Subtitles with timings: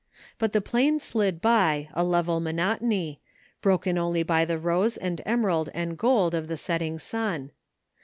[0.39, 3.21] But the plain slid by, a level monotony,
[3.61, 7.51] broken only by the rose and emerald and gold of the setting sun.